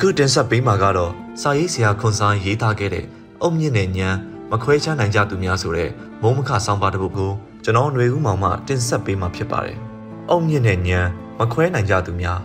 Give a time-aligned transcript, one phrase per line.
[0.00, 3.04] ခုတင်ဆက်ပေးမှာကတော့စာရေးဆရာခွန်ဆိုင်ရေးသားခဲ့တဲ့
[3.42, 4.08] အုံမြင့်နဲ့ညံ
[4.50, 5.90] မခွဲခြားနိုင်ကြသူများဆိုတဲ့
[6.22, 7.32] မုံမခဆောင်းပါတစ်ပုဒ်ကို
[7.64, 9.78] ကျွန်တော်ຫນွေဦးမောင်မှတင်ဆက်ပေးမှာဖြစ်ပါတယ်။
[10.30, 11.00] အုံမြင့်နဲ့ညံ
[11.38, 12.40] မခွဲနိုင်ကြသူများ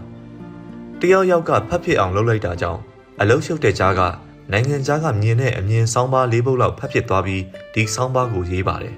[0.99, 2.81] တယောက်ယောက်ကဖတ်ဖြစ်အောင်လုပ်လိုက်တာကြောင့်
[3.21, 4.01] အလုံးရှုပ်တဲ့ကြားက
[4.51, 8.95] နိုင်ငံသားကမြင်တဲ့အမြင်ဆောင်းပါး၄ပုဒ်လောက်ဖတ်ဖြစ်သွားပြီးဒီဆောင်းပါးကိုရေးပါတယ်။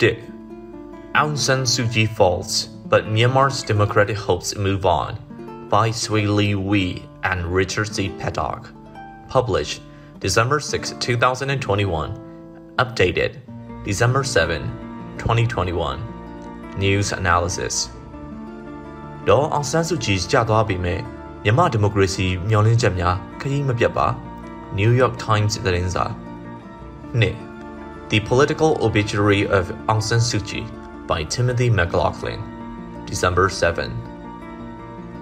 [0.00, 0.14] 1
[1.20, 2.52] Aung San Suu Kyi falls,
[2.90, 5.12] but Myanmar's democratic hopes move on
[5.72, 7.97] by Swee Lee Wee and Richard C.
[8.19, 8.61] Paddock.
[9.35, 9.81] Published
[10.19, 12.75] December 6, 2021.
[12.77, 13.31] Updated
[13.83, 14.61] December 7,
[15.17, 15.99] 2021.
[16.83, 17.75] News Analysis
[19.27, 20.99] ဒေါ်အောင်ဆန်းစုကြည်ကြာသွားပြီမဲ့
[21.43, 24.07] မြန်မာဒီမိုကရေစီမျှော်လင့်ချက်များခရီးမပြတ်ပါ
[24.79, 26.05] New York Times သတင်းစာ
[27.19, 27.35] နှစ်
[28.11, 30.61] The Political Obituary of Aung San Suu Kyi
[31.09, 32.39] by Timothy McLaughlin
[33.09, 34.08] December 7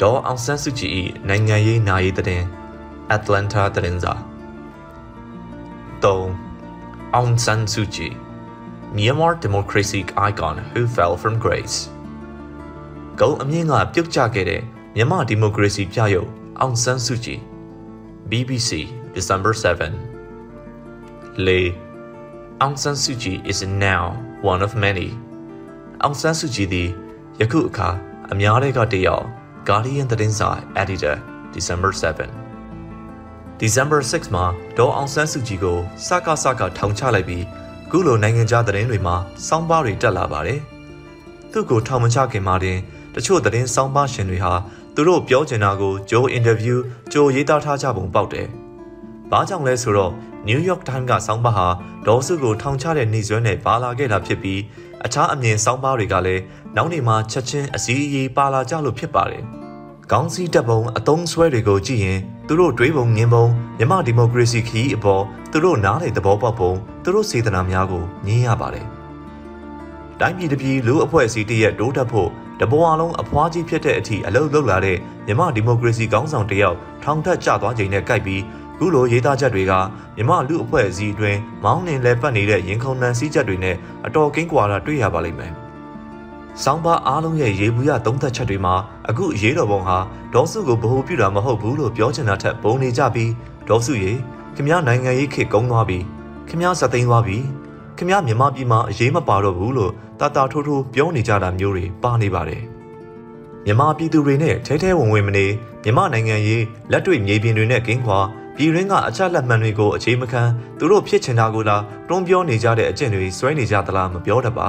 [0.00, 0.92] ဒေါ်အောင်ဆန်းစုကြည်၏
[1.28, 2.44] နိုင်ငံရေးနာရီသတင်း
[3.16, 4.14] Atlanta သတင်းစာ
[6.02, 8.08] 3 Aung San Suu Kyi
[8.96, 11.76] Myanmar democracy icon who fell from grace
[13.20, 14.62] ဂုံအမြင့်ကပြုတ်ကျခဲ့တဲ့
[14.96, 17.40] မြန်မာဒီမိုကရေစီပြရုပ်အောင်ဆန်းစုကြည်
[18.30, 18.70] BBC
[19.16, 19.52] December
[20.32, 21.60] 7 Le
[22.64, 24.04] Aung San Suu Kyi is now
[24.50, 25.08] one of many
[26.02, 26.88] အောင်ဆန်းစုကြည်သည်
[27.40, 27.88] ယခုအခါ
[28.32, 29.26] အများတွေကတယောက်
[29.68, 30.48] Guardian သတင်းစာ
[30.82, 31.16] Editor
[31.54, 34.44] December 7 December 6မှာ
[34.78, 37.44] ဒေါ်အောင်ဆန်းစုကြည်ကိုစကားစကားထောင်ချလိုက်ပြီး
[37.90, 40.60] ခုလိုနိုင်ငံခြားသတင်းတွေမှာစောင်းပါးတွေတက်လာပါတယ်။
[41.52, 42.78] သူ့ကိုထောင်မချခင်မှာတင်
[43.14, 44.52] တချို့သတင်းစောင်းပါးရှင်တွေဟာ
[44.94, 48.46] သူတို့ပြောချင်တာကိုဂျိုးအင်တာဗျူးဂျိုးရေးသားထားကြပုံပေါက်တယ်။
[49.30, 50.12] ဘာကြောင့်လဲဆိုတော့
[50.48, 51.66] New York Times ကစောင်းပါးဟာ
[52.06, 54.60] ဒေါ်စုကိုထောင်ချတဲ့နေ့စွဲနဲ့ပါလာခဲ့တာဖြစ်ပြီး
[55.04, 56.42] အခြားအမြင်စောင်းပါးတွေကလည်း
[56.76, 59.42] နောက်နေမှာချက်ချင်းအစည်းအရေးပါလာကြလို့ဖြစ်ပါတယ်။
[60.12, 63.44] ကောင်းစီတပ်ပုံအသုံးဆွဲတွေကိုကြည့်ရင်သူတို့တွေးပုံငင်းပုံ
[63.78, 65.22] မြမဒီမိုကရေစီခီးအပေါ်
[65.52, 66.72] သူတို့နားလေသဘောပေါက်ပုံ
[67.02, 68.86] သူတို့စေတနာများကိုညင်းရပါတယ်။
[70.20, 72.28] တိုင်းပြည်တစ်ပြည်လူအဖွဲ့အစည်းတရက်တိုးတက်ဖို့
[72.60, 78.40] တဘောအလုံးအဖွားကြီးဖြစ်တဲ့အထိအလုတ်လုတ်လာတဲ့မြမဒီမိုကရေစီကောင်းဆောင်တယောက်ထောင်ထက်ကျသွားချိန်နဲ့ကြိုက်ပြီး
[78.78, 79.72] ခုလိုရေးသားချက်တွေက
[80.16, 85.54] မြမလူအဖွဲ့အစည်းအတွင်းမောင်းနှင်လဲပတ်နေတဲ့ရင်ခုန်နှံစည်းချက်တွေနဲ့အတော်ကင်းကွာတာတွေ့ရပါလိမ့်မယ်။
[86.64, 88.74] ဆောင်းပါအားလုံးရဲ့ရေဘူးရသုံးသက်ချက်တွေမှာ
[89.08, 89.98] အခုရေးတော်ပုံဟာ
[90.34, 93.30] ဒေါစုကိုဗဟုပြုတာမဟုတ်ဘူးလို့ပြောချင်တာထက်ပုံနေကြပြီး
[93.68, 94.12] ဒေါစုရေ
[94.56, 95.98] ခမရနိုင်ငံရေးခေတ်ကုန်းသွားပြီ
[96.48, 97.38] ခမရစသိန်းသွားပြီ
[97.98, 102.62] ခမရမြန်မာပြည်မှာအရေးမပါတော့ဘူးလို့တာတာထိုးထိုးပြောနေကြတာမျိုးတွေပါနေပါတယ်
[103.64, 105.46] မြန်မာပြည်သူတွေနဲ့ထဲထဲဝင်ဝင်မနေ
[105.82, 108.18] မြန်မာနိုင်ငံရေးလက်တွေ့မြေပြင်တွေနဲ့ကင်းခွာ
[108.60, 110.42] ပြည်ရင်းကအချက်လက်မှန်တွေကိုအခြေမခံ
[110.78, 114.68] သူတို့ဖြစ်ချင်တာကိုလားတွန်းပြောနေကြတဲ့အကျင့်တွေစွဲနေကြသလားမပြောတတ်ပါ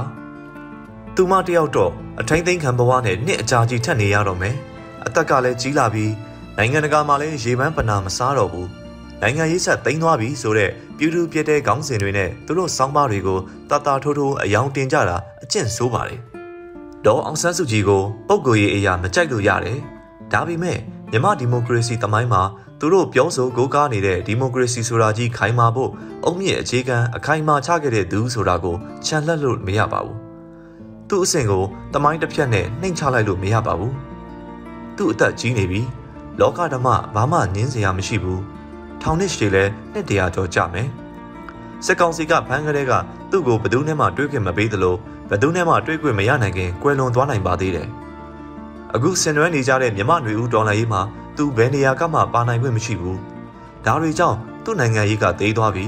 [1.15, 1.91] သူမတယောက်တော့
[2.21, 4.55] အထိုင်းသိမ်းခံဘဝနဲ့နှစ်အကြာကြီးထက်နေရတော့မယ်
[5.05, 6.13] အသက်ကလည်းကြီးလာပြီး
[6.57, 8.69] နိုင်ငံတကာမှာလည်းရေပန်းပနာမစားတော့ဘူး
[9.21, 13.39] နိုင်ငံရေးဆက်သိမ်းသွားပြီဆိုတော့ပြည်သူပြတဲ့ခေါင်းစဉ်တွေနဲ့သူတို့စောင်းပါတွေကို
[13.69, 16.19] တာတာထိုးထိုးအယောင်တင်ကြတာအကျင့်ဆိုးပါတယ်
[17.05, 19.79] ဒေါ်အောင်ဆန်းစုကြည်ကိုပုပ်ကိုရေးအရာမကြိုက်လို့ရတယ်
[20.33, 20.77] ဒါပေမဲ့
[21.11, 22.41] မြမဒီမိုကရေစီတမိုင်းမှာ
[22.79, 25.91] သူတို့ပြောဆိုကိုးကားနေတဲ့ဒီမိုကရေစီဆိုတာကြီးခိုင်မာဖို့
[26.25, 28.75] အုံမြင့်အခြေခံအခိုင်မာချခဲ့တဲ့သူဆိုတာကို
[29.05, 30.17] ခြံလှက်လို့မရပါဘူး
[31.09, 33.95] သူ့အဆင့်ကိုတမိုင်းတစ်ဖြတ်နဲ့နှိမ်ချလိုက်လို့မရပါဘူး
[34.97, 35.81] သူ့အသက်ကြီးနေပြီ
[36.39, 38.41] လောကဓမ္မဘာမှငင်းစရာမရှိဘူး
[39.01, 40.89] ထောင်နှစ်ရှည်လဲနှစ်တရာကျော်ကြမယ်
[41.85, 42.93] စစ်ကောင်စီကဖမ်းကလေးက
[43.31, 44.95] သူ့ကိုဘယ်သူနဲ့မှတွေးခွင့်မပေးသလို
[45.29, 47.87] ဘယ်သူနဲ့မှတွေးခွင့်မရနိုင်ခင်ကွယ်လွန်သွားနိုင်ပါသေးတယ်
[48.95, 51.01] အခုဆင်နွှဲနေကြတဲ့မြမနွေဦးဒေါ်လာရေးမှာ
[51.37, 53.19] သူဘယ်နေရာကမှပါနိုင်ခွင့်မရှိဘူး
[53.85, 55.85] ဒါတွေကြောင့်သူ့နိုင်ငံရေးကသေးသွားပြီ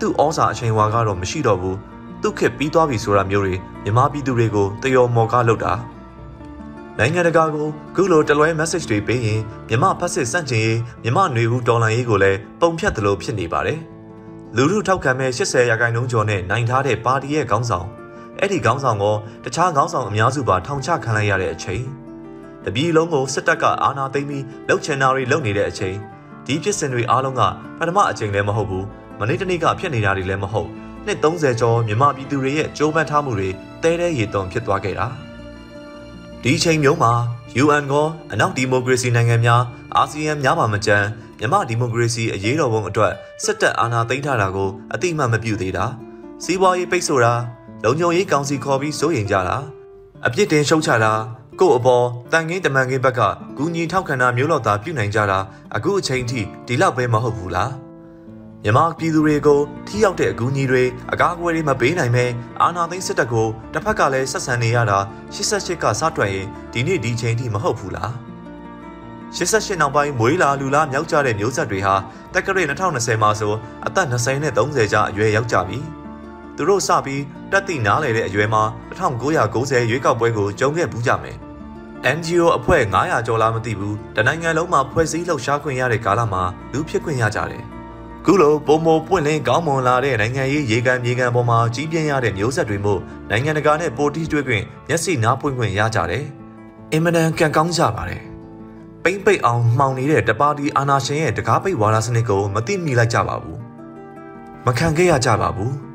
[0.00, 1.76] သူ့ဩစာအချိန်ဝါကတော့မရှိတော့ဘူး
[2.22, 5.72] သူ့ခက်ပြီးသွားပြီဆိုတာမျိုးတွေမြန်မာပြည်သူတွေကိုတယောမော်ကားလုပ်တာ
[6.98, 13.80] နိုင်ငံတကာကိုခုလိုတလွဲ message တွေပေးရင်မြမဖက်စစ်စန့်ကျင်ရေးမြမຫນွေဦးဒေါ်လာရေးကိုလည်းပုံဖြတ်တယ်လို့ဖြစ်နေပါတယ်
[14.56, 17.86] လူထုထောက်ခံမဲ့80ရာခိုင်နှုန်းကျော်နဲ့နိုင်ထားတဲ့ပါတီရဲ့ခေါင်းဆောင်
[18.38, 19.04] အဲ့ဒီခေါင်းဆောင်က
[19.44, 21.84] တခြားခေါင်းဆောင်အများစုပါထောင်ချခံလိုက်ရတဲ့အချိန်
[22.64, 25.96] တပြည်လုံးကိုစစ်တပ်ကအာဏာသိမ်းပြီးလှုပ်ချင်တာတွေလုပ်နေတဲ့အချိန်
[26.46, 27.42] ဒီဖြစ်စဉ်တွေအားလုံးက
[27.78, 28.86] ပထမအချိန်လည်းမဟုတ်ဘူး
[29.18, 30.68] မနေ့တနေ့ကဖြစ်နေတာတွေလည်းမဟုတ်
[31.06, 33.48] နှစ်30ကျော်မြန်မာပြည်သူတွေရဲ့ကြိုးပမ်းထားမှုတွေ
[33.82, 35.06] တဲတဲရေသွန်ဖြစ်သွားခဲ့တာ
[36.42, 37.12] ဒီချိန်မျိုးမှာ
[37.62, 39.62] UN ကောအနောက်ဒီမိုကရေစီနိုင်ငံများ
[39.96, 41.06] အာဆီယံများပါမကြမ်း
[41.38, 43.12] မြန်မာဒီမိုကရေစီအရေးတော်ပုံအတွက်
[43.44, 45.86] စစ်တပ်အာဏာသိမ်းထားတာကိုအတိအမှန်မပြုသေးတာ
[46.44, 47.32] စီးပွားရေးပိတ်ဆို့တာ
[47.84, 49.56] လုံခြုံရေးကောင်စီခေါ်ပြီးစိုးရိမ်ကြတာ
[50.26, 51.12] အပြစ်တင်ရှုတ်ချတာ
[51.60, 53.20] ကို့အပေါ်တန်ငင်းတမန်ငင်းဘက်က
[53.56, 55.38] ဂူညီထောက်ခံတာမျိုးလောက်သာပြုနိုင်ကြတာ
[55.76, 57.72] အခုအချိန်ထိဒီလောက်ပဲမဟုတ်ဘူးလား
[58.64, 62.24] မြန်မာပြည်သူတွေကိုထိရောက်တဲ့အကူအညီတွေအကာအကွယ်တွေမပေးနိုင်ပဲ
[62.60, 64.98] အာဏာသိမ်းစစ်တပ်ကိုတစ်ဖက်ကလည်းဆက်ဆံနေရတာ
[65.34, 68.12] 88ကစတွက်ရင်ဒီနေ့ဒီချိန်ထိမဟုတ်ဘူးလား
[69.36, 71.94] 88နောက်ပိုင်းမွေးလာလူလာမြောက်ကြတဲ့မျိုးဆက်တွေဟာ
[72.34, 73.52] တက္ကရာ2020မှာဆို
[73.86, 75.78] အသက်20နဲ့30ကြားအရွယ်ရောက်ကြပြီ။
[76.56, 77.22] သူတို့စပြီး
[77.52, 78.62] တက်တိနားလေတဲ့အရွယ်မှာ
[78.98, 81.38] 1990ရွေးကောက်ပွဲကိုကြုံခဲ့ဘူးကြမယ်။
[82.16, 86.42] NGO အဖွဲ့900ကျော်လားမသိဘူး။တနိုင်ငံလုံးမှာဖွဲ့စည်းလှုပ်ရှားခွင့်ရတဲ့ကာလမှာ
[86.72, 87.64] လူဖြစ်ခွင့်ရကြတယ်။
[88.24, 93.00] ခုလိုပုံမပွင့်လင်းကောင်းမွန်လာတဲ့နိုင်ငံရေးရေကန်မြေကန်ပေါ်မှာကြီးပြင်းရတဲ့မျိုးဆက်တွေမို့
[93.30, 96.24] နိုင်ငံတကာနဲ့ပိုတီးတွေ့ခွင့်မျက်စိနားပွင့်ခွင့်ရကြတယ်။
[96.92, 98.22] အင်မတန်ကံကောင်းကြပါတယ်။
[99.04, 103.58] ပိမ့်ပိတ်အောင်မှောင်နေတဲ့တပါတီအာနာရှင်ရဲ့တကားပိတ်ဝါဒစနစ်ကိုမသိမိလိုက်ကြပါဘူး။
[104.66, 105.74] မခံခဲ့ရကြပါဘူး။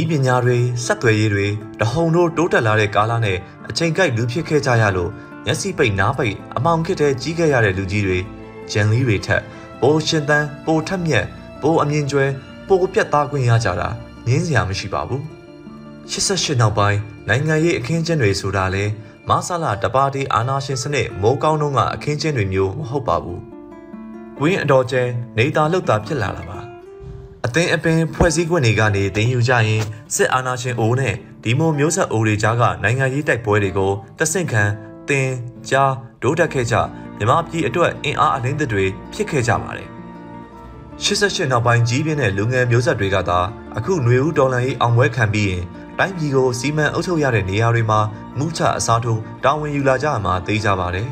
[0.00, 1.46] ဤပညာတွေစက်သွယ်ရေးတွေ
[1.80, 5.10] တဟုန်တို့တိုးတက်လာတဲ့ကာလနဲ့အချိန်ကိုက်လူဖြစ်ခဲ့ကြရလို့
[5.44, 8.18] မျက်စိပိတ်နားပိတ်အမောင်ခစ်တဲ့ကြီးခဲ့ရတဲ့လူကြီးတွေ
[8.70, 9.42] ဂျန်လီတွေထက်
[9.80, 11.26] ပိုရှင်သန်ပိုထက်မြက်
[11.62, 12.26] ပိုအမြင့်ကျွဲ
[12.68, 13.88] ပိုပြတ်သားခွင့်ရကြတာ
[14.26, 15.22] ငင်းစရာမရှိပါဘူး
[16.10, 16.98] 88နောက်ပိုင်း
[17.28, 18.84] နိုင်ငံရေးအခင်းကျင်းတွေဆိုတာလဲ
[19.28, 23.40] မဆလာတပါတီအာနာရှင်စနစ်မိုးကောင်းတုံးကအခင်းကျင်းတွေမျိုးမဟုတ်ပါဘူး
[24.38, 25.02] ကွင်းအတော်ကျဲ
[25.36, 26.61] နေတာလောက်တာဖြစ်လာတာပါ
[27.46, 29.82] အသင်းအပင်ဖွဲ့စည်းခွင့်တွေကနေတင်ယူကြရင်
[30.14, 34.62] စစ်အာဏာရှင်အိုးနဲ့ဒီမိုမျိုးဆက်အိုးတွေကြားကနိုင်ငံရေးတိုက်ပွဲတွေကိုတဆင့်ခံ
[35.08, 35.28] တင်
[35.70, 35.92] ကြား
[36.22, 36.74] ဒိုးတက်ခဲ့ကြ
[37.18, 39.88] မြမပြည်အတွက်အင်အားအလင်းသစ်တွေဖြစ်ခဲ့ကြပါတယ်
[41.02, 43.38] 88နောက်ပိုင်းကြီးပြင်းတဲ့လူငယ်မျိုးဆက်တွေကသာ
[43.76, 45.64] အခုຫນွေဦးဒေါ်လာရေးအောင်ပွဲခံပြီးရင်
[45.98, 48.00] တိုင်းပြည်ကိုစီမံအုပ်ချုပ်ရတဲ့နေရာတွေမှာ
[48.38, 51.08] မူးချအစားထိုးတာဝန်ယူလာကြမှာသိကြပါတယ်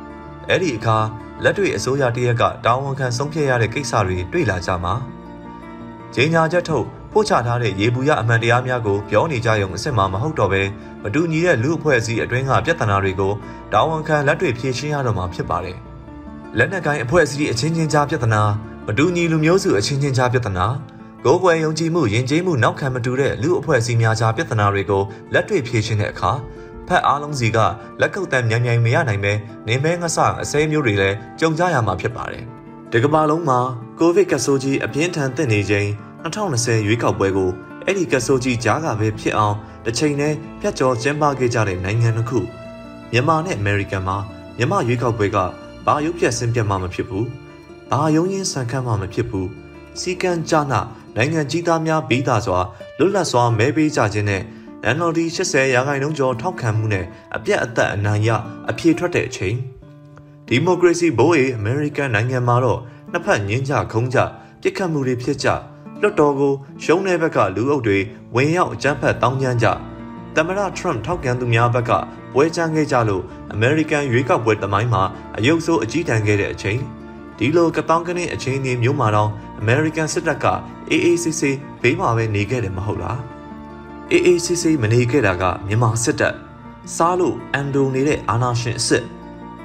[0.48, 0.96] ။အဲ့ဒီအခါ
[1.42, 4.94] လက်တွေ့အစိုးရတရက်ကတာဝန်ခံဆုံးဖြတ်ရတဲ့ကိစ္စတွေတွေ့လာကြမှာ။
[6.14, 10.62] ဂျင်းညာချက်ထုတ်ပို့ချထားတဲ့ရေဘူးရအမှန်တရားများကိုပြောနေကြရုံအစ်စ်မှမဟုတ်တော့ပဲ
[11.02, 13.32] မတူညီတဲ့လူအဖွဲ့အစည်းအတွင်းကပြဿနာတွေကို
[13.72, 15.76] တာဝန်ခံလက်တွေ့ဖြေရှင်းရတော့မှာဖြစ်ပါတယ်။
[16.58, 18.42] လက်နက်ကိုင်းအဖွဲ့အစည်းအချင်းချင်းကြားပြဿနာ
[18.86, 20.66] မတူညီလူမျိုးစုအချင်းချင်းကြားပြဿနာ
[21.24, 25.02] ကိုယ်ကွယ်ယုံကြည်မှုယဉ်ကျေးမှုနောက်ခံမတူတဲ့လူအဖွဲ့အစည်းများကြားပြဿနာတွေကို
[25.32, 26.32] လက်တွေ့ဖြေရှင်းတဲ့အခါ
[26.88, 27.58] ဖက်အားလုံးစီက
[28.00, 29.32] လက်ကုပ်တန်မြန်မြန်မရနိုင်ပဲ
[29.68, 32.46] နေမဲငဆအစဲမျိုးတွေလည်းကြုံကြရမှာဖြစ်ပါတယ်။
[32.96, 33.58] ဒီကမ္ဘာလုံးမှာ
[33.98, 35.88] ကိုဗစ်ကဆိုးကြီးအပြင်းထန်တက်နေချိန်
[36.22, 37.50] 2020ရွေးကောက်ပွဲကို
[37.84, 42.38] အဲ့ဒီကဆိုးကြီးကြားကပဲဖြစ်အောင်တစ်ချိန်နဲ့ပြတ်ကျော်ကျင်းပခဲ့ကြတဲ့နိုင်ငံတစ်ခု
[43.12, 44.16] မြန်မာနဲ့အမေရိကန်မှာ
[44.56, 45.38] မြန်မာရွေးကောက်ပွဲက
[45.86, 47.24] ဘာရုပ်ပြက်ဆင်းပြတ်မှမဖြစ်ဘူး။
[47.90, 49.46] ဘာယုံရင်ဆန်ခတ်မှမဖြစ်ဘူး။
[50.00, 50.80] စီကံကြနာ
[51.16, 52.58] နိုင်ငံကြီးသားများပြီးသားစွာ
[52.98, 54.42] လွတ်လပ်စွာမဲပေးကြခြင်းနဲ့
[54.96, 57.06] NLD 80ရာခိုင်နှုန်းကျော်ထောက်ခံမှုနဲ့
[57.36, 58.30] အပြတ်အသက်အနိုင်ရ
[58.70, 59.56] အပြေထွက်တဲ့အချိန်
[60.48, 62.80] ဒီမိုကရေစီဘိုးအေအမေရိကန်နိုင်ငံမှာတော့
[63.10, 64.18] နှစ်ဖက်ညင်းကြခုံးကြ
[64.62, 65.48] ပြစ်ခတ်မှုတွေဖြစ်ကြ
[66.00, 66.52] လွတ်တော်ကို
[66.84, 67.98] ရှုံးတဲ့ဘက်ကလူအုပ်တွေ
[68.34, 69.66] ဝင်ရောက်အကြမ်းဖက်တောင်းကျမ်းကြ
[70.34, 71.90] သမရထရမ်ထောက်ခံသူများဘက်က
[72.34, 75.02] ပွဲချမ်းခဲ့ကြလို့အမေရိကန်ရွေးကောက်ပွဲတမိုင်းမှာ
[75.36, 76.80] အယုတ်ဆိုးအကြီးတန်းခဲ့တဲ့အချိန်
[77.38, 79.30] ဒီလိုကတောင်းကနေအချိန်ကြီးမျိုးမှာတော့
[79.62, 80.46] American စစ်တပ်က
[80.90, 81.42] AACC
[81.82, 83.18] ဘေးမှာပဲနေခဲ့တယ်မဟုတ်လား
[84.12, 86.34] AACC မနေခဲ့တာကမြန်မာစစ်တပ်
[86.94, 89.04] စားလို့အန်ဒိုနေတဲ့အာနာရှင်အစ်စ်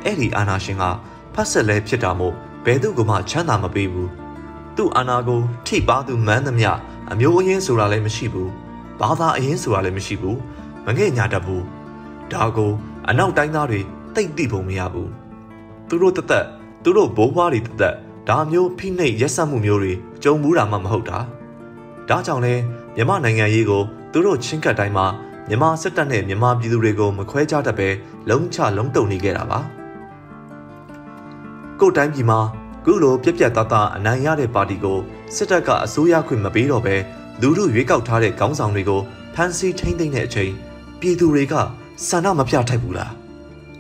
[0.06, 0.84] အဲ့ဒီအာနာရှင်က
[1.34, 2.34] ဖတ်ဆက်လဲဖြစ်တာမို့
[2.66, 4.10] ဘယ်သူကမှချမ်းသာမပေးဘူး
[4.75, 6.72] သူ့အာနာကိုထိပါသူမန်းသမျှ
[7.12, 8.51] အမျိုးအရင်းဆိုတာလည်းမရှိဘူး
[9.00, 10.38] ဘာသာအရင်းဆိုတာလည်းမရှိဘူး
[10.86, 11.63] မငဲ့ညာတတ်ဘူး
[12.31, 12.72] ဒါကို
[13.10, 13.81] အနောက်တိုင်းသားတွေ
[14.16, 15.09] တိတ်တိပုံမရဘူး
[15.90, 16.45] သူတို့တသက်
[16.83, 17.95] သူတို့ဘိုးဘွားတွေတသက်
[18.30, 21.18] ဒါမျိုးဖိနှိပ်ရက်စက်မှုမျိုးတွေကြုံမှုတာမှမဟုတ်တာ
[22.09, 22.54] ဒါကြောင့်လဲ
[22.95, 25.06] မြမနိုင်ငံရေးကိုသူတို့ချင်းကပ်တိုင်းမှာ
[25.50, 27.90] မြမစစ်တပ်နဲ့မြမပြည်သူတွေကိုမခွဲခြားတတ်ပဲ
[28.30, 29.59] လုံးချလုံးတုံနေခဲ့တာပါ
[31.81, 32.40] ကို့တိုင်းပြည်မှာ
[32.86, 35.00] ခုလိုပြက်ပြက်သားသားအနိုင်ရတဲ့ပါတီကို
[35.36, 36.95] စစ်တပ်ကအစိုးရခွင့်မပေးတော့ပဲ
[37.42, 39.02] လူလူရွေးကောက်ထားတဲ့ခေါင်းဆောင်တွေကို
[39.36, 40.52] ဖမ်းဆီးထိန်းသိမ်းတဲ့အချိန်
[41.00, 41.54] ပြည်သူတွေက
[42.07, 43.12] ဆန္ဒမပြထိုက်ဘူးလား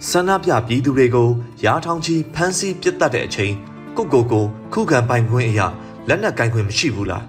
[0.09, 1.29] ဆန္ဒပြပြည်သူတွေကို
[1.65, 3.53] ရားထောင်ချီဖမ်းဆီးပစ်တက်တဲ့အချိန်
[3.97, 5.67] ကိုကိုကိုခုခံပိုင်ခွင့်အရာ
[6.09, 7.23] လက်နက်ကင်ခွင့်မရှိဘူးလား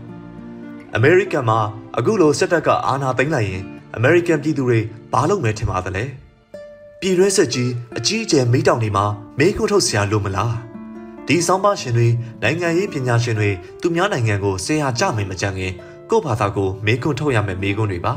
[0.94, 1.58] အမေရိကန်မှာ
[1.98, 3.62] အခုလိုစစ်တပ်ကအာဏာသိမ်းလိုက်ရင်
[3.96, 4.78] အမေရိကန်ပြည်သူတွေ
[5.12, 6.04] ဘာလုပ်မယ်ထင်ပါသလဲ
[7.02, 9.04] ပြည်ရွေးဆက်ကြီးအကြီးအကျယ်မိတောင်တွေမှာ
[9.38, 10.54] မေးခွန်းထုတ်စရာလိုမလား
[11.26, 12.08] ဒီဆောင်ပါရှင်တွေ
[12.42, 15.72] နိုင်ငံရေးပညာရှင်တွေသူများနိုင်ငံကိုဆရာကြမယ်မကြံခင်
[16.10, 18.14] ကိုယ့်ဘာသာကိုမေးခွန်းထုတ်ရမယ်မေးခွန်းတွေပါ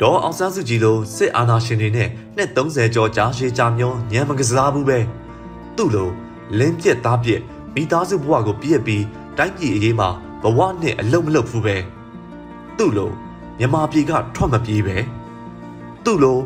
[0.00, 4.98] ဒေါ်အောင်ဆန်းစုကြည်လိုစစ်အာဏာရှင်တွေနဲ့နှစ်30ကျော်ကြာရှည်ကြာမျောညံမကစားဘူးပဲ
[5.76, 6.08] သူ့လို
[6.58, 7.40] လင်းပြက်သားပြက်
[7.74, 9.04] မိသားစုဘဝကိုပြည့်ပြီး
[9.38, 10.08] တိုင်းပြည်အရေးမှာ
[10.42, 11.76] ဘဝနဲ့အလုံးမလုံးဘူးပဲ
[12.78, 13.10] သူ့လို
[13.58, 14.96] မြမပြည်ကထွက်မပြေးပဲ
[16.04, 16.38] သူ့လို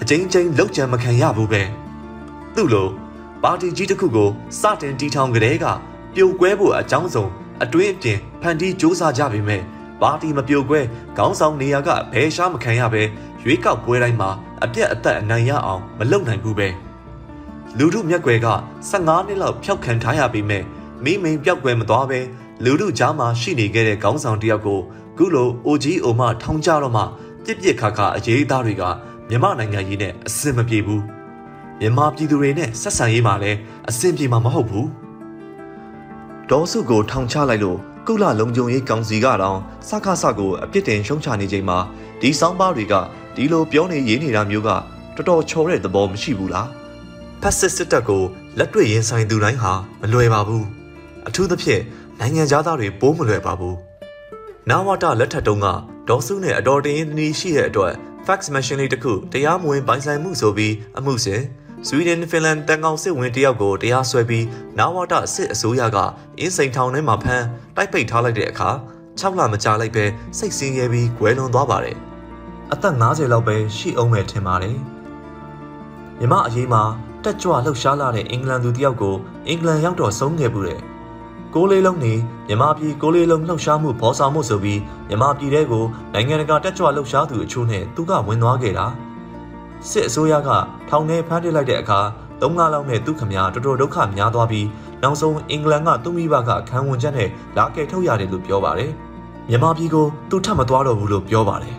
[0.00, 1.62] အချင်းချင်းလောက်ကြံမခံရဘူးပဲ
[2.54, 2.88] သူ့လို
[3.42, 4.30] ပါတီကြီးတစ်ခုကို
[4.60, 5.66] စတင်တီထောင်ကြတဲ့က
[6.14, 7.30] ပြိုကွဲဖို့အကြောင်းဆုံး
[7.62, 9.62] အတွင်းအပြင်ဖန်တီးစ조사ကြပေမဲ့
[10.02, 10.80] ပါတီမပြိုကွဲ
[11.16, 13.02] ခေါင်းဆောင်နေရာကဘယ်ရှားမခံရပဲ
[13.42, 14.30] ရွေးကောက်ပွဲတိုင်းမှာ
[14.64, 16.68] အပြက်အသက်အနိုင်ရအောင်မလုပ်နိုင်ဘူးပဲ
[17.78, 18.48] လူထုမျက်ွယ်က
[18.90, 20.64] 15နှစ်လောက်ဖျောက်ခံထားရပေမဲ့
[21.04, 22.20] မိမိန်ပြောက်ွယ်မသွားပဲ
[22.64, 24.80] လူထုကြားမှာရှိနေခဲ့တဲ့ခေါင်းဆောင်တယောက်ကို
[25.16, 27.02] ခုလိုအိုကြီးအိုမထောင်ကြတော့မှ
[27.44, 28.82] ပြစ်ပြစ်ခါခါအရေးသားတွေက
[29.32, 31.02] မြမနိုင်ငံကြီးနဲ့အစင်မပြေဘူး
[31.80, 33.58] မြမြန်မာပြည်သူတွေနဲ့ဆက်ဆံရေးမှာလည်း
[33.88, 34.88] အဆင်ပြေမှာမဟုတ်ဘူး
[36.50, 39.58] ဒေါ်စုကိုထောင်ချလိုက်လို့ကုလလုံခြုံရေးကောင်စီကတော့
[39.88, 41.78] စခါဆကိုအပြစ်တင်ရှုံချနေချိန်မှာ
[42.20, 42.94] ဒီစောင်းပါတွေက
[43.34, 44.70] ဒီလိုပြောနေရေးနေတာမျိုးက
[45.16, 46.68] တော်တော်ချော်တဲ့သဘောမရှိဘူးလား
[47.40, 48.22] ဖက်စစ်စစ်တပ်ကို
[48.58, 50.66] လက်တွေ့ရင်ဆိုင်သူတိုင်းဟာမလွယ်ပါဘူး
[51.28, 51.82] အထူးသဖြင့်
[52.20, 53.76] နိုင်ငံသားတွေပိုးမလွယ်ပါဘူး
[54.68, 55.66] နာဝတာလက်ထက်တုန်းက
[56.08, 57.94] ဒေါ်စုနဲ့အတော်တင်ရင်နီးရှိတဲ့အတွက်
[58.26, 61.42] fax machine လေးတစ်ခုတရားမဝင်ပိုင်ဆိုင်မှုဆိုပြီးအမှုစဉ်
[61.86, 64.46] ဆွီဒင်ဖင်လန်တန်ကောင်စစ်ဝင်တယောက်ကိုတရားစွဲပြီး
[64.78, 65.98] နာဝတာစစ်အစိုးရက
[66.38, 68.70] အင်းစိန်ထောင်ထဲမှာဖမ်းတိုက်ပိတ်ထားလိုက်တဲ့အခါ
[69.20, 70.04] 6လမကြာလိုက်ပဲ
[70.38, 71.96] စိတ်ဆင်းရဲပြီးကွယ်လွန်သွားပါတယ်
[72.72, 74.76] အသက်50လောက်ပဲရှိအောင်ပဲထင်ပါတယ်
[76.18, 76.82] မြမအရေးမှာ
[77.24, 79.14] တက်ကြွလှုပ်ရှားလာတဲ့အင်္ဂလန်သူတယောက်ကို
[79.48, 80.80] အင်္ဂလန်ရောက်တော့ဆုံးခဲ့ဘူးတဲ့
[81.54, 82.14] ကိုလေးလုံးနေ
[82.48, 88.86] မြမပြည်ကိုလေးလုံးလှုပ်ရှားမှုဖော်ဆောင်မှုဆိုပြီးမြမပြည်တဲ့ကိုနိုင်ငံတကာတက်ကြွလှုပ်ရှားသူအချို့နဲ့သူကဝင်သွားခဲ့တာ
[89.90, 90.50] စစ်အစိုးရက
[90.88, 92.00] ထောင်ထဲဖမ်းပစ်လိုက်တဲ့အခါ
[92.40, 94.66] သုံးလလောက်နဲ့သူခမရတော်တော်ဒုက္ခများသွားပြီး
[95.02, 98.92] နောက်ဆုံးအင်္ဂလန်ကသူ့မိဘကခံဝန်ချက်နဲ့လာကယ်ထုတ်ရတယ်လို့ပြောပါတယ်
[99.48, 101.76] မြမပြည်ကိုသူထပ်မသွားတော့ဘူးလို့ပြောပါတယ်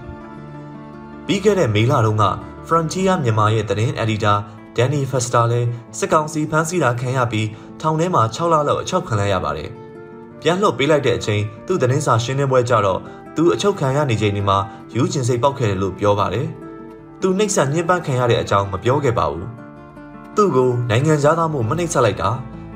[1.25, 2.25] ပြီးခဲ့တဲ့မေလတုန်းက
[2.67, 4.33] Frontier မြန်မာရဲ့သတင်းအက်ဒီတာ
[4.77, 7.47] ဒန်နီဖက်စတာလည်းစစ်ကောင်စီဖမ်းဆီးတာခံရပြီး
[7.81, 9.69] ထောင်ထဲမှာ6လလောက်အချုပ်ခံလိုက်ရပါတယ်။
[10.41, 12.99] ပြန်လွှတ်ပေးလိုက်တဲ့အချိန်သူ့သတင်းစာရှင်းလင်းပွဲကြတော့
[13.35, 14.57] သူအချုပ်ခံရနေချိန်ဒီမှာ
[14.95, 16.47] ယူကျင်စိတ်ပေါက်ခဲ့တယ်လို့ပြောပါတယ်။
[17.21, 19.47] သူနှိပ်စက်ညှဉ်းပန်းခံရတဲ့အကြောင်းမပြောခဲ့ပါဘူး။
[20.35, 22.29] သူ့ကိုနိုင်ငံသားမှုမနှိပ်စက်လိုက်တာ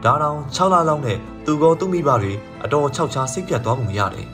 [0.03, 4.27] ဒါတောင်6လလောက်နဲ့သူကောသူ့မိဘတွေအတော်ခြောက်ခြားစိတ်ပြတ်သွားပုံရတယ်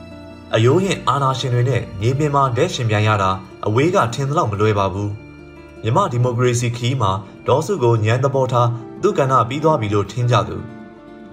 [0.54, 3.30] ။အယိုးရင်အာနာရှင်တွေနဲ့မြေပြင်မှာဒဲရှင်ပြန်ရတာ
[3.66, 5.10] အဝေးကထင်သလောက်မလွယ်ပါဘူး။
[5.82, 7.10] မြမဒီမိုကရေစီခီးမှာ
[7.46, 8.68] ဒေါ်စုကိုညံသဘောထား
[9.08, 10.56] သူ့ကဏ္ဍပြီးသွားပြီလို့ထင်ကြသူ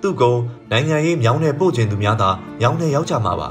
[0.01, 0.35] သူ့ကို
[0.71, 3.49] နိုင်ငံရေးမြောင်းနဲ့ပို့ကျင်သူများသာမြောင်းနဲ့ရောက်ကြမှာပါ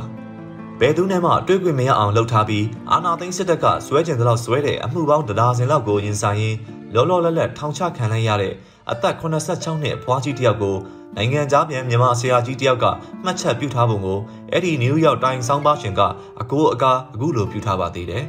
[0.81, 6.59] ဘယ်သူနဲ့မှတွေးခွင့်မရအောင်လှုပ်ထားပြီးအာနာသိန်းစစ်တပ်ကစွဲကျင်တဲ့လောက်စွဲတဲ့အမှုပေါင်းတရားစင်လောက်ကိုရင်ဆိုင်ရင်း
[6.95, 8.55] လောလောလတ်လတ်ထောင်ချခံလိုက်ရတဲ့
[8.91, 10.77] အသက်86နှစ်အဖွားကြီးတယောက်ကို
[11.17, 12.85] နိုင်ငံသားပြန်မြန်မာဆရာကြီးတယောက်က
[13.25, 16.01] မှတ်ချက်ပြုထားပုံကိုအဲ့ဒီနယူးယောက်တိုင်းဆောင်းပါရှင်က
[16.41, 18.25] အကိုအကာအခုလိုပြုထားပါသေးတယ်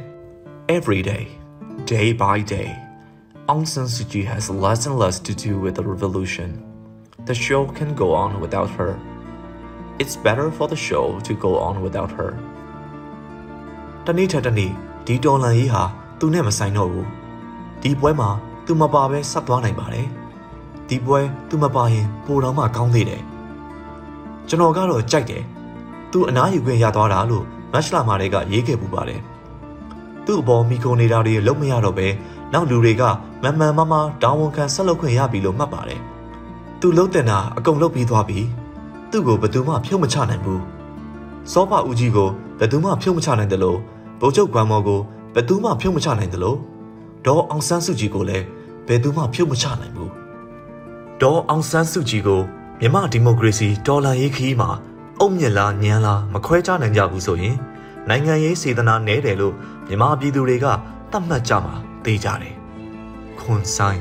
[0.76, 1.24] Every day
[1.86, 2.83] Day by day,
[3.46, 6.64] Aung San Suu Kyi has less and less to do with the revolution.
[7.26, 8.98] The show can go on without her.
[9.98, 12.30] It's better for the show to go on without her.
[14.06, 14.72] တနေ့ထက်တနေ့
[15.06, 15.82] ဒီတော်လန်ကြီးဟာ
[16.18, 17.08] သူနဲ့မဆိုင်တော့ဘူး
[17.82, 18.30] ဒီပွဲမှာ
[18.66, 20.08] သူမပါပဲဆက်သွားနိုင်ပါတယ်
[20.88, 23.22] ဒီပွဲသူမပါရင်ပိုတော့မှကောင်းသေးတယ်
[24.48, 25.42] ကျွန်တော်ကတော့ကြိုက်တယ်
[26.12, 29.20] သူအနားယူခွင့်ရသွားတာလို့မက်ရှလာမာတွေကရေးခဲ့ပူပါတယ်
[30.26, 32.08] သူ့အပေါ်မိခုံနေတာတွေလုံးမရတော့ပဲ
[32.54, 33.02] နောက်လူတွေက
[33.42, 36.00] မန်မှန်မမတောင်းဝန်ခံဆက်လုပ်ခွင့်ရပြီလို့မှတ်ပါတယ်။
[36.80, 38.40] သူလုံးတင်တာအကုန်လုပ်ပြီးသွားပြီ။
[39.10, 40.60] သူ့ကိုဘယ်သူမှဖြုတ်မချနိုင်ဘူး။
[41.52, 43.78] စောဖဦးကြီးကိုဘယ်သူမှဖြုတ်မချနိုင်တယ်လို့
[44.20, 45.00] ဗိုလ်ချုပ်ကွမ်မော်ကို
[45.34, 46.58] ဘယ်သူမှဖြုတ်မချနိုင်တယ်လို့
[47.24, 48.44] ဒေါ်အောင်ဆန်းစုကြည်ကိုလည်း
[48.86, 50.10] ဘယ်သူမှဖြုတ်မချနိုင်ဘူး။
[51.20, 52.40] ဒေါ်အောင်ဆန်းစုကြည်ကို
[52.80, 54.70] မြမဒီမိုကရေစီတော်လှန်ရေးခီးမှာ
[55.20, 57.56] အုံမြက်လားညံလားမခွဲခြားနိုင်ကြဘူးဆိုရင်
[58.08, 59.54] နိုင်ငံရေးစေတနာနဲတယ်လို့
[59.86, 60.66] မြန်မာပြည်သူတွေက
[61.10, 62.54] သတ်မှတ်ကြမှာ သိကြတယ်
[63.40, 64.00] ခွန်ဆိုင်